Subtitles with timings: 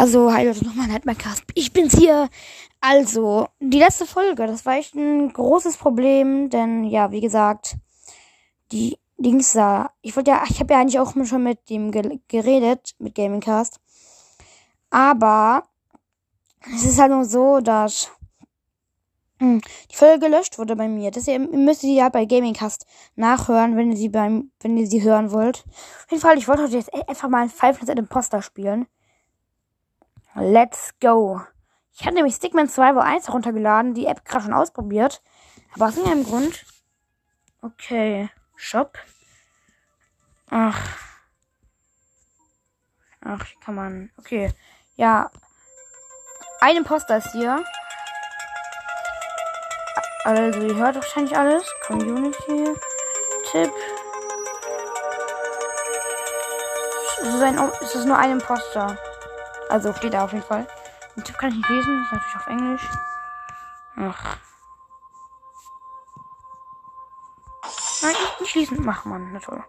[0.00, 1.44] Also, hi Leute, nochmal ein Cast.
[1.54, 2.30] Ich bin's hier.
[2.80, 7.76] Also, die letzte Folge, das war echt ein großes Problem, denn ja, wie gesagt,
[8.72, 9.90] die Dings da.
[10.00, 13.78] Ich wollte ja, ich habe ja eigentlich auch schon mit dem geredet, mit Gamingcast.
[14.88, 15.64] Aber
[16.74, 18.10] es ist halt nur so, dass
[19.38, 19.60] hm,
[19.90, 21.10] die Folge gelöscht wurde bei mir.
[21.10, 22.86] Deswegen müsst ihr ja bei Gamingcast
[23.16, 25.66] nachhören, wenn ihr sie beim, wenn ihr sie hören wollt.
[25.66, 28.86] Auf jeden Fall, ich wollte heute jetzt e-, einfach mal Five Nights at Imposter spielen.
[30.34, 31.40] Let's go.
[31.92, 35.22] Ich hatte nämlich Stickman 2 Wo 1 heruntergeladen, die App gerade schon ausprobiert.
[35.74, 36.64] Aber aus irgendeinem Grund.
[37.62, 38.30] Okay.
[38.56, 38.98] Shop.
[40.50, 40.98] Ach.
[43.22, 44.10] Ach, kann man.
[44.18, 44.52] Okay.
[44.96, 45.30] Ja.
[46.60, 47.62] Ein Imposter ist hier.
[50.24, 51.64] Also, ihr hört wahrscheinlich alles.
[51.86, 52.74] Community.
[53.50, 53.72] Tipp.
[57.22, 58.96] Es ist, ein, es ist nur ein Imposter.
[59.70, 60.66] Also steht da auf jeden Fall.
[61.14, 62.88] Den Tipp kann ich nicht lesen, ist natürlich auf Englisch.
[63.96, 64.36] Ach.
[68.02, 68.84] Nein, nicht, lesen.
[68.84, 69.62] Mach man, na toll.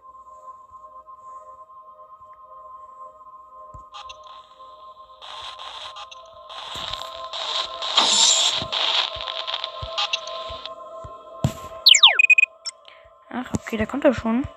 [13.30, 14.48] Ach, okay, da kommt er schon.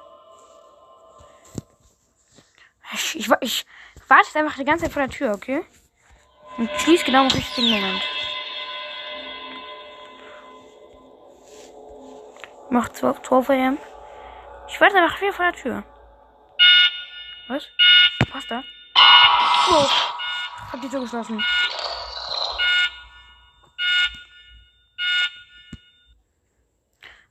[2.94, 3.66] Ich, ich, ich
[4.08, 5.66] warte jetzt einfach die ganze Zeit vor der Tür, okay?
[6.58, 8.02] Und schließ genau im richtigen Moment.
[12.70, 13.78] Mach Tor, Tor vor ihm.
[14.67, 15.84] Ich warte einfach hier vor der Tür.
[17.47, 17.67] Was?
[18.31, 18.64] Passt da?
[19.70, 19.88] Oh.
[20.72, 21.44] Hab die Tür geschlossen.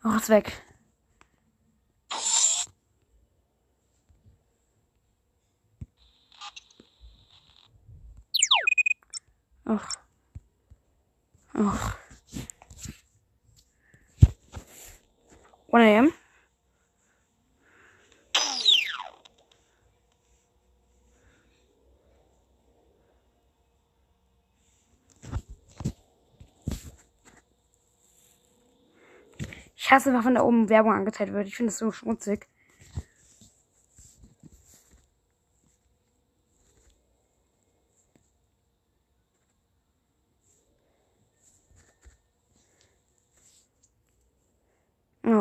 [0.05, 0.62] Oh, ist weg.
[9.67, 9.89] Ach.
[11.55, 11.97] Ach.
[15.72, 16.12] 1 a.m.
[29.77, 31.47] Ich hasse wenn da oben Werbung angezeigt wird.
[31.47, 32.49] Ich finde es so schmutzig.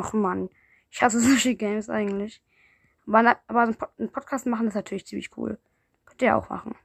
[0.03, 0.49] Ach man,
[0.91, 2.41] ich hasse solche Games eigentlich.
[3.07, 5.57] Aber, aber einen Podcast machen ist natürlich ziemlich cool.
[6.05, 6.75] Könnt ihr auch machen.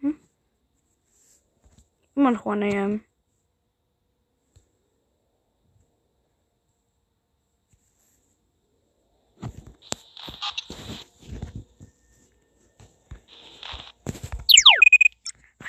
[0.00, 0.18] Hm?
[2.14, 3.04] Immer noch 1 AM.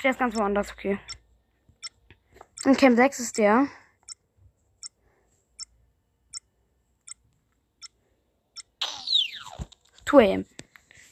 [0.02, 0.98] Der ist ganz woanders, okay.
[2.64, 3.68] In Camp 6 ist der.
[10.12, 10.44] 2 am.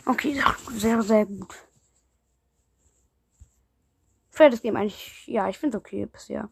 [0.05, 1.55] Okay, sehr, sehr gut.
[4.29, 6.51] Für das Game eigentlich, ja, ich finde es okay bisher.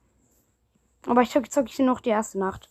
[1.06, 2.70] Aber ich zocke zock ich noch die erste Nacht.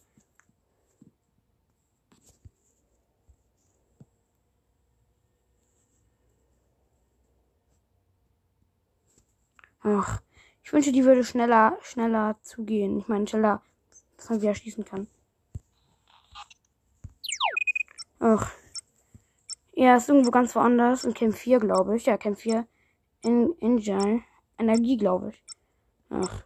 [9.81, 10.21] Ach,
[10.63, 12.97] ich wünsche, die würde schneller, schneller zugehen.
[12.97, 13.61] Ich meine, schneller,
[14.17, 15.07] dass man wieder schießen kann.
[18.19, 18.51] Ach.
[19.88, 21.06] Ja, ist irgendwo ganz woanders.
[21.06, 22.08] In Camp 4, glaube ich.
[22.08, 22.68] Ja, Camp 4.
[23.24, 24.22] In Engine.
[24.58, 25.42] Energie, glaube ich.
[26.09, 26.44] Ach.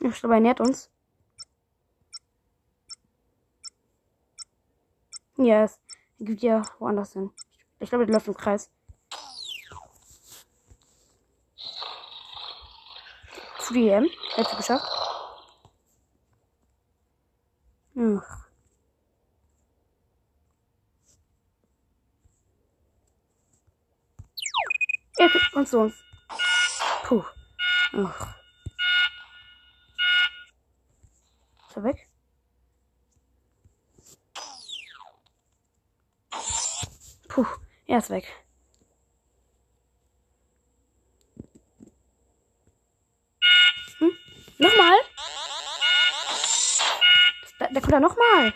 [0.00, 0.90] Ich glaube, er nährt uns.
[5.38, 5.80] Ja, es
[6.18, 7.30] gibt ja woanders hin.
[7.78, 8.70] Ich glaube, der läuft im Kreis.
[13.70, 14.10] Zu die EM.
[14.34, 14.84] Hättest du geschafft?
[17.96, 18.46] Ach.
[25.18, 25.92] Ja, und so.
[27.04, 27.22] Puh.
[27.92, 28.34] Ach.
[31.68, 32.08] Ist er weg?
[37.28, 37.46] Puh,
[37.86, 38.26] er ist weg.
[47.90, 48.54] Oder nochmal.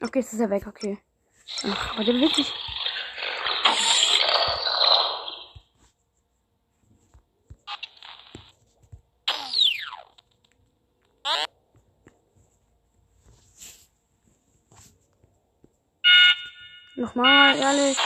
[0.00, 0.98] Okay, jetzt ist er weg, okay.
[1.64, 2.52] Ach, aber der bewegt sich.
[16.94, 17.98] Nochmal, ehrlich.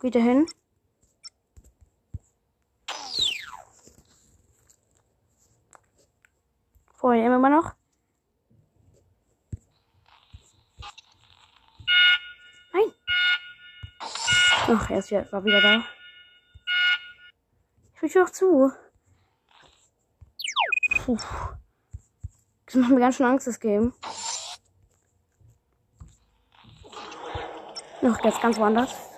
[0.00, 0.46] Geht er hin?
[6.94, 7.74] Vorher immer noch.
[12.72, 12.92] Nein.
[14.00, 15.84] Ach, er ist ja, war wieder da.
[18.02, 18.72] Ich will auch zu.
[21.04, 21.18] Puh.
[22.66, 23.92] Das macht mir ganz schön Angst, das Game.
[28.00, 29.17] Noch jetzt ganz woanders.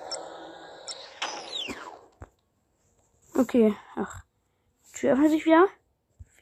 [3.41, 4.23] Okay, ach.
[4.93, 5.67] Tür öffnet sich wieder.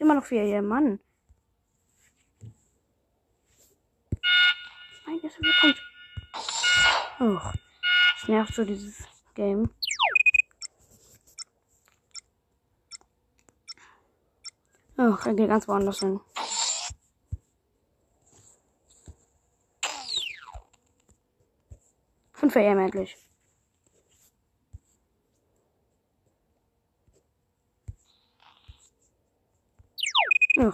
[0.00, 0.98] Immer noch vier hier, Mann.
[5.06, 5.80] Nein, jetzt kommt.
[7.20, 7.52] Och,
[8.20, 9.04] das nervt so dieses
[9.34, 9.70] Game.
[14.96, 16.20] Ach, er geht ganz woanders hin.
[22.32, 23.27] Fünf AM endlich.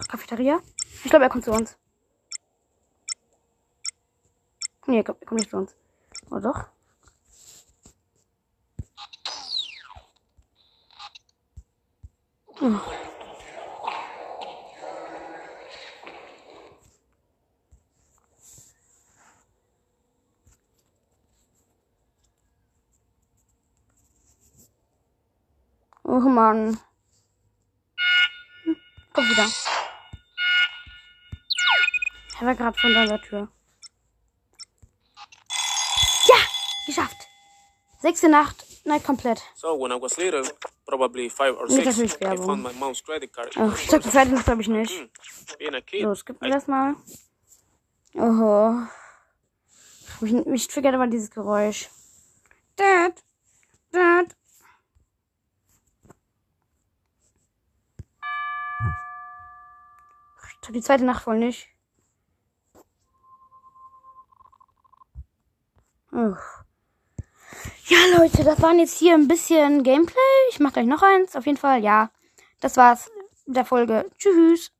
[0.07, 0.59] Cafeteria.
[1.03, 1.77] Ich glaube, er kommt zu uns.
[4.87, 5.75] Nee, er kommt, nicht zu uns.
[6.29, 6.67] Oh doch.
[12.59, 12.79] Hm.
[26.03, 26.79] Oh Mann.
[28.63, 28.75] Hm,
[29.13, 29.74] kommt wieder.
[32.39, 33.47] Er war gerade von der Tür.
[36.27, 36.35] Ja,
[36.85, 37.15] geschafft.
[38.01, 39.41] Sechste Nacht, nein, komplett.
[39.55, 40.43] So when I was little,
[40.85, 43.55] probably five or Nee, six, natürlich I found my mom's credit card.
[43.57, 44.91] Ach, ich sag die zweite Nacht glaube ich nicht.
[44.91, 45.75] Hmm.
[45.75, 46.95] A kid, So, skippen wir das mal.
[48.15, 48.85] Oho.
[50.19, 51.89] Mich, mich triggert aber dieses Geräusch.
[52.75, 53.23] Dad.
[53.91, 54.35] Dad.
[60.49, 61.69] Ich trau die zweite Nacht wohl nicht.
[67.87, 70.15] Ja, Leute, das waren jetzt hier ein bisschen Gameplay.
[70.49, 71.35] Ich mache gleich noch eins.
[71.35, 72.09] Auf jeden Fall, ja.
[72.61, 73.11] Das war's
[73.45, 74.09] mit der Folge.
[74.17, 74.71] Tschüss.